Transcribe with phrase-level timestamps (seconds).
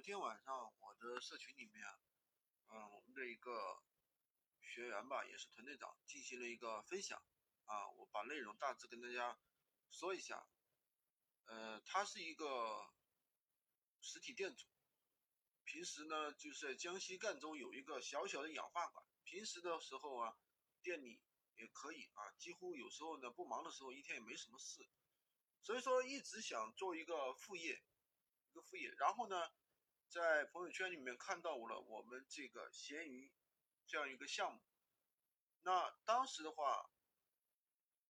[0.00, 1.84] 昨天晚上我的社群里面，
[2.70, 3.82] 嗯，我们的一个
[4.62, 7.22] 学员吧，也是团队长，进行了一个分享
[7.66, 9.38] 啊，我把内容大致跟大家
[9.90, 10.48] 说一下。
[11.44, 12.90] 呃，他是一个
[14.00, 14.66] 实体店主，
[15.64, 20.34] 平时呢就是在江西赣州有一个小小的氧化馆，平时的时候啊，
[20.80, 21.20] 店里
[21.56, 24.88] 也可以啊，几乎有时候呢不忙的时候，一天也没什么事，
[25.60, 27.84] 所以说一直想做一个副业，
[28.48, 29.36] 一个副业，然后呢。
[30.10, 33.32] 在朋友圈里面看到了我们这个闲鱼
[33.86, 34.60] 这样一个项目，
[35.62, 36.90] 那当时的话，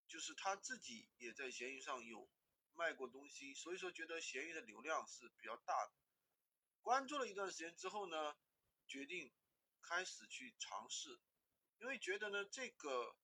[0.09, 2.27] 就是他自己也在闲鱼上有
[2.73, 5.93] 卖过东西，所以说觉得闲鱼的流量是比较大的。
[6.81, 8.35] 关注了一段时间之后呢，
[8.87, 9.31] 决定
[9.83, 11.21] 开始去尝试，
[11.81, 13.15] 因为觉得呢这个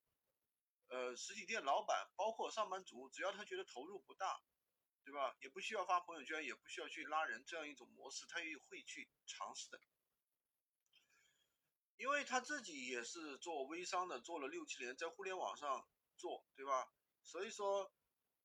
[0.89, 4.39] 呃实体店老板包括上班族，只要他觉得投入不大。
[5.07, 5.37] 对吧？
[5.41, 9.81] 也不需要发朋友圈，也不需要去拉人，这样一种模式，他也会去尝试的。
[11.97, 16.93] 因为他自己也是做微商的，做了六七年，在互联网上做，对吧？
[17.23, 17.95] 所以说，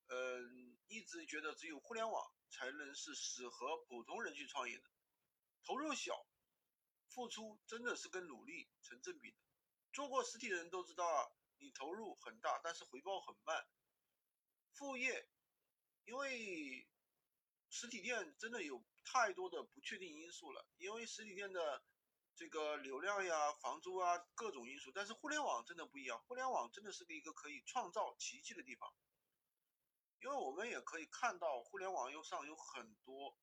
[0.06, 4.84] 嗯，一直觉得只有互联网才能是适合普通人去创业的，
[5.64, 6.28] 投入小，
[7.10, 9.38] 付出真的是跟努力成正比的。
[9.92, 11.26] 做过实体的人都知道啊，
[11.58, 13.68] 你投入很大，但是回报很慢。
[14.74, 15.28] 副业。
[16.04, 16.90] 因为
[17.82, 21.84] 实体店真的有太多的不确定因素了，因为实体店的
[22.36, 28.94] 这个流量呀、房租啊各种因素，但是互联网真的不一样，互联网真的是一个可以创造奇迹的地方。
[30.20, 33.36] 因为我们也可以看到，互联网又上有很多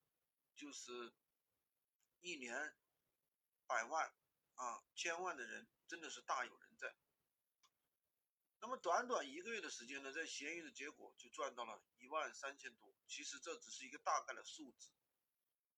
[0.55, 1.13] 就是
[2.21, 2.77] 一年
[3.67, 4.15] 百万
[4.55, 6.68] 啊、千万的人，真的是大有人。
[8.61, 12.93] 那么短短一个月的时间呢，在闲鱼的结果就赚到了一万三千多。
[13.07, 14.91] 其实这只是一个大概的数字，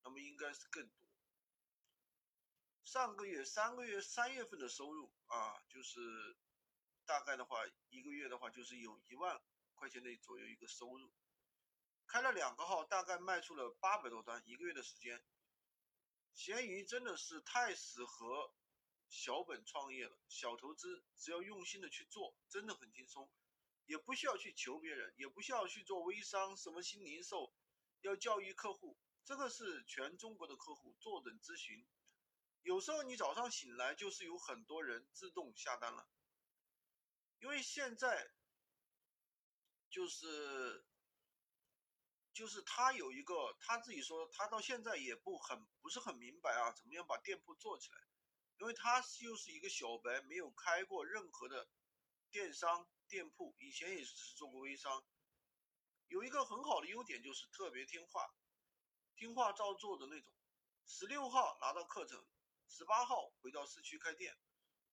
[0.03, 1.09] 那么应该是更多。
[2.85, 6.01] 上个月三个月三月份的收入啊，就是
[7.05, 7.59] 大概的话，
[7.91, 9.41] 一个月的话就是有一万
[9.75, 11.13] 块钱的左右一个收入。
[12.07, 15.23] 开了两个号，大概卖出了八百多单，一个月的时间。
[16.33, 18.55] 闲鱼真的是太适合。
[19.11, 23.29] 小本创业了，小投资，只要用心的去做，真的很轻松，
[23.87, 27.53] 也不需要去求别人，也不需要去做微商，什么新零售，
[28.03, 31.85] 要教育客户，这个是全中国的客户坐等咨询。
[32.63, 36.09] 有时候你早上醒来就是有很多人自动下单了，
[37.41, 38.31] 因为现在
[39.91, 40.87] 就是
[42.33, 48.10] 就是他有一个他自己说，他到现在也不很不是很明白啊，怎么样把店铺做起来。
[48.61, 51.67] 因为他又是一个小白，没有开过任何的
[52.31, 55.03] 电商店铺，以前也只是做过微商。
[56.09, 58.31] 有一个很好的优点就是特别听话，
[59.17, 60.31] 听话照做的那种。
[60.85, 62.23] 十六号拿到课程，
[62.69, 64.37] 十八号回到市区开店，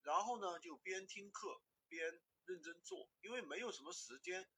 [0.01, 4.49] 然后呢就边听课边认真做，因为没有什么时间。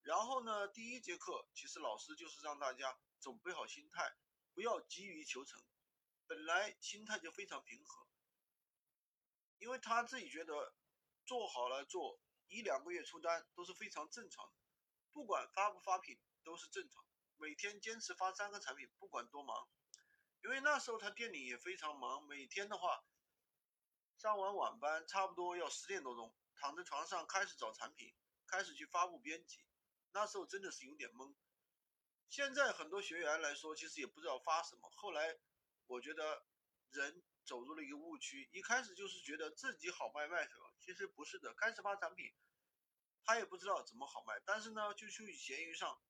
[0.00, 4.16] 然后呢，第一节课其实老师就是让大家准备好心态，
[4.54, 5.62] 不要急于求成，
[6.26, 8.05] 本来心态就非常平和。
[9.58, 10.74] 因为他自己觉得
[11.24, 14.52] 做好了做一两个月出单都是非常正常的，
[15.12, 17.04] 不管发不发品都是正常。
[17.38, 19.68] 每天坚持发三个产品，不管多忙。
[20.42, 23.02] 因为那时候他店里也非常忙，每天的话
[24.16, 28.14] 上完晚班差不多要十点多钟，躺在床上开始找产品，
[28.46, 29.66] 开始去发布编辑。
[30.12, 31.34] 那时候真的是有点懵。
[32.28, 34.90] 现在很多学员来说，其实也不知道发什么。
[34.94, 35.38] 后来
[35.86, 36.44] 我觉得
[36.90, 37.24] 人。
[37.46, 41.54] 走入了一个误区，一开始就是觉得自己好卖卖什么，其实不是的。
[41.54, 42.34] 开始发产品，
[43.24, 46.02] 他也不知道怎么好卖，但是呢，就去闲鱼上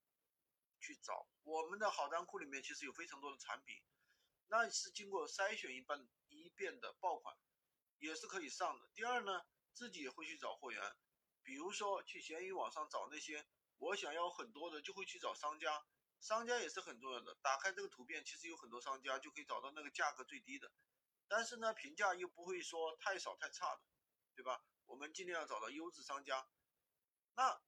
[0.81, 3.83] 去找我们的好单库里面，其实有非常多的产品，
[4.47, 7.37] 那是经过筛选一般一遍的爆款，
[7.99, 8.89] 也是可以上的。
[8.95, 10.97] 第二呢，自己也会去找货源，
[11.43, 15.85] 比如说去闲鱼网上找那些我想要很多的，就会去找商家，
[16.19, 17.37] 商家也是很重要的。
[17.43, 20.73] 打开这个图片，其实有很多商家就可以找到那个价格最低的。
[21.29, 23.81] 但是呢，评价又不会说太少太差的，
[24.35, 24.65] 对吧？
[24.85, 26.49] 我们尽量要找到优质商家。
[27.35, 27.61] 那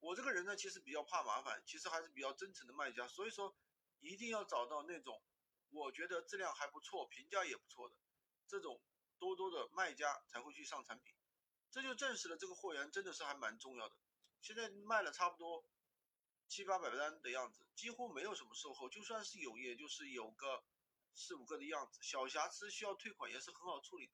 [0.00, 3.56] 我这个人呢，其实比较怕麻烦，其实还是比较真诚的卖家，所以说
[4.00, 5.22] 一定要找到那种
[5.70, 7.94] 我觉得质量还不错、评价也不错的
[8.48, 8.82] 这种
[9.18, 11.14] 多多的卖家才会去上产品。
[11.70, 13.96] 这就证实了这个货源真的是还蛮重要的。
[14.40, 15.64] 现在卖了差不多
[16.48, 20.64] 七八百单的样子，几乎没有什么售后，就算是有，也就是有个。
[21.14, 24.12] 四五个的样子，小瑕疵需要退款也是很好处理的，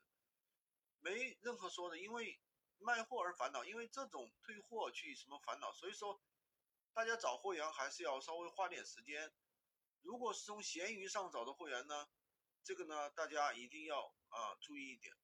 [1.00, 2.41] 没任何说的，因为
[2.79, 6.23] 卖货而烦恼，因为这种退货去什么烦恼，所以说
[6.93, 9.32] 大家找货源还是要稍微花点时间。
[10.02, 12.08] 如果是从闲鱼上找的货源呢，
[12.62, 15.14] 这个呢，大家一定要啊注意一点。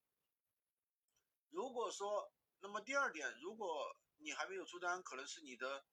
[1.49, 5.85] 如果说，那么第二点，如果你还没有出单，可能是你的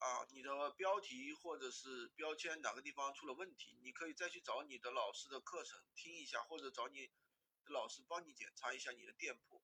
[0.00, 9.62] 啊你的标题或者是标签哪个地方出了问题，你可以再去找你的老师的课程听一下，或者找你的老师帮你检查一下你的店铺。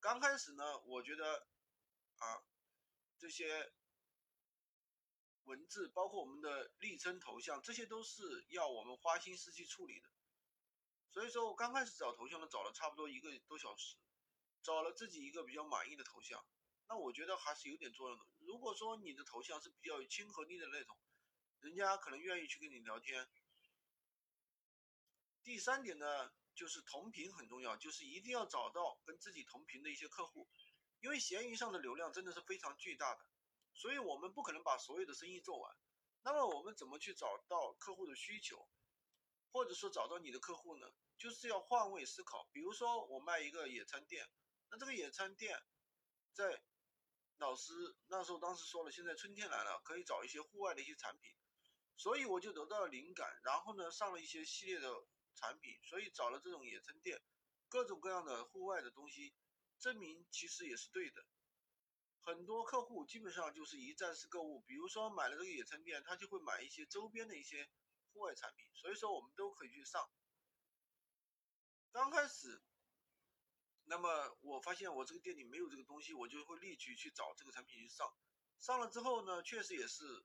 [0.00, 1.46] 刚开始呢，我觉得
[2.16, 2.42] 啊
[3.18, 3.72] 这些。
[5.46, 10.08] 文字包括我们的昵称、头像，这些都是要我们花心思去处理的。
[11.10, 13.98] 所以说我刚开始找头像呢，找了差不多一个多小时，
[14.62, 16.42] 找了自己一个比较满意的头像。
[16.88, 18.24] 那我觉得还是有点作用的。
[18.38, 20.96] 如果说你的头像是比较有亲和力的那种，
[21.60, 23.28] 人家可能愿意去跟你聊天。
[25.42, 30.48] 第三点呢，就是同频很重要，就是一定要找到跟自己同频的一些客户，
[31.00, 33.26] 因为闲鱼上的流量真的是非常巨大的。
[33.74, 35.76] 所以我们不可能把所有的生意做完，
[36.22, 38.68] 那么我们怎么去找到客户的需求，
[39.52, 40.86] 或者说找到你的客户呢？
[41.18, 42.48] 就是要换位思考。
[42.52, 44.28] 比如说我卖一个野餐垫，
[44.70, 45.60] 那这个野餐垫，
[46.32, 46.62] 在
[47.38, 47.72] 老师
[48.06, 51.34] 那时候当时说了，现在春天来了，可以找一些户外的一些产品，
[51.96, 54.88] 所以我就得到了灵感，然后呢上了一些系列的
[55.34, 57.20] 产品，所以找了这种野餐垫，
[57.68, 59.34] 各种各样的户外的东西，
[59.78, 61.24] 证明其实也是对的。
[62.22, 67.68] 很多客户基本上就是一站式购物，比如说买了这个野餐垫，他就会买一些周边的一些
[68.12, 70.08] 户外产品，所以说我们都可以去上。
[71.92, 72.62] 刚开始，
[73.84, 78.06] 那么我发现我这个店里没有这个东西，我就会立即去找这个产品去上。
[78.58, 80.24] 上了之后呢，确实也是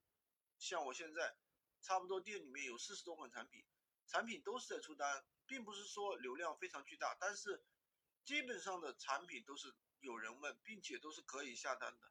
[0.57, 1.35] 像我现在
[1.81, 3.65] 差不多店里面有四十多款产品，
[4.07, 7.63] 产品都是在出单，并不是说流量非常巨大，但是
[8.25, 9.75] 基本上的产品都是。
[10.01, 12.09] 有人问，并且都是可以下单的，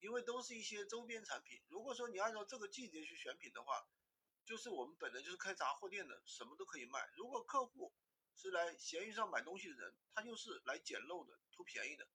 [0.00, 1.62] 因为都是一些周边产品。
[1.68, 3.86] 如果说你按照这个季节去选品的话，
[4.44, 7.08] 就是我们本来就是开杂货店的，什么都可以卖。
[7.14, 7.94] 如果客户
[8.40, 12.08] 是来闲鱼上买东西的人，他就是来捡漏的，图便宜的，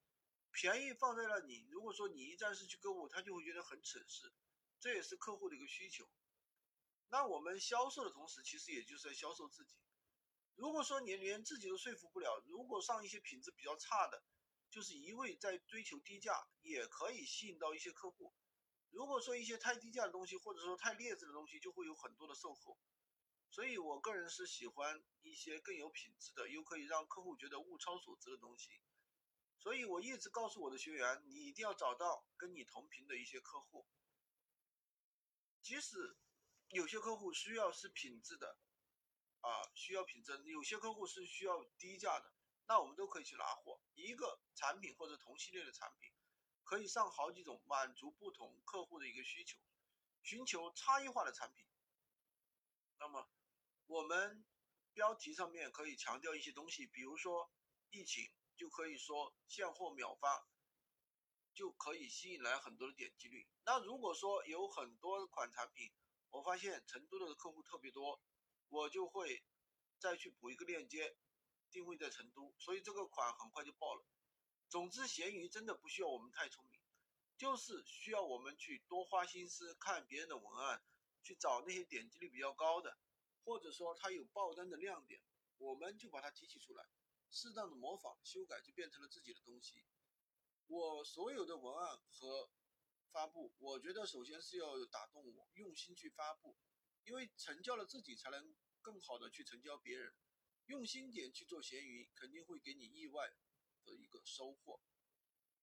[0.54, 1.68] 便宜放在了你。
[1.70, 4.34] 如果说你一站式去购物，他就会觉得很蠢事，
[4.80, 6.10] 这也是客户的一个需求。
[7.10, 9.76] 那我们销售的同时，其实也就是在销售自己。
[10.56, 14.24] 如果说你连自己都说服不了，如果上一些品质比较差的，
[14.70, 18.34] 就是一味在追求低价，也可以吸引到一些客户。
[18.92, 22.80] 如果说一些太低价的东西，或者说太劣质的东西，就会有很多的售后。
[23.54, 28.82] 所以我个人是喜欢一些更有品质的，又可以让客户觉得物超所值的东西。
[29.60, 33.88] 所以我一直告诉我的学员，你一定要找到跟你同频的一些客户。
[35.62, 36.18] 即使
[36.70, 38.58] 有些客户需要是品质的，
[39.42, 42.34] 啊，需要品质；有些客户是需要低价的。
[42.66, 46.12] 那我们都可以去拿货，一个产品或者同系列的产品，
[46.64, 49.60] 可以上好几种，满足不同客户的一个需求，
[50.24, 51.64] 寻求差异化的产品。
[52.98, 53.30] 那么，
[53.94, 54.44] 我们
[54.92, 57.52] 标题上面可以强调一些东西，比如说
[57.92, 60.48] 疫情，就可以说现货秒发，
[61.54, 63.48] 就可以吸引来很多的点击率。
[63.66, 65.94] 那如果说有很多款产品，
[66.32, 68.20] 我发现成都的客户特别多，
[68.70, 69.44] 我就会
[70.00, 71.16] 再去补一个链接。
[71.70, 74.04] 定位在成都，所以这个款很快就爆了。
[74.70, 76.82] 总之，闲鱼真的不需要我们太聪明，
[77.38, 80.84] 就是需要我们去多花心思看别人的文案，
[81.22, 82.98] 去找那些点击率比较高的，
[83.44, 85.22] 或者说它有爆单的亮点，
[85.58, 86.86] 我们就把它提取出来，
[87.30, 89.84] 适当的模仿修改，就变成了自己的东西。
[90.68, 92.50] 我所有的文案和
[93.12, 96.58] 发布，我觉得首先是要打动我，用心去发布，
[97.04, 100.14] 因为成交了自己，才能更好的去成交别人。
[100.68, 103.30] 用心点去做闲鱼，肯定会给你意外
[103.84, 104.82] 的一个收获。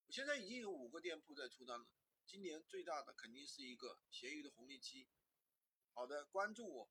[0.06, 1.88] 我现在已经有五个店铺在出单了，
[2.26, 5.08] 今年最大的肯定是一个闲鱼的红利期。
[5.94, 6.90] 好的，关注我，